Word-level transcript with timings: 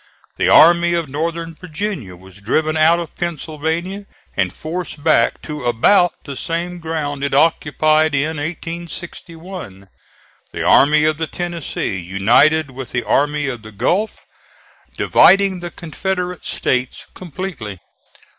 The 0.37 0.49
army 0.49 0.95
of 0.95 1.07
northern 1.07 1.53
Virginia 1.53 2.15
was 2.15 2.41
driven 2.41 2.75
out 2.75 2.99
of 2.99 3.13
Pennsylvania 3.13 4.07
and 4.35 4.51
forced 4.51 5.03
back 5.03 5.39
to 5.43 5.65
about 5.65 6.23
the 6.23 6.35
same 6.35 6.79
ground 6.79 7.23
it 7.23 7.35
occupied 7.35 8.15
in 8.15 8.37
1861. 8.37 9.89
The 10.53 10.63
Army 10.63 11.03
of 11.03 11.19
the 11.19 11.27
Tennessee 11.27 11.99
united 12.01 12.71
with 12.71 12.93
the 12.93 13.03
Army 13.03 13.47
of 13.47 13.61
the 13.61 13.71
Gulf, 13.71 14.25
dividing 14.97 15.59
the 15.59 15.69
Confederate 15.69 16.45
States 16.45 17.05
completely. 17.13 17.77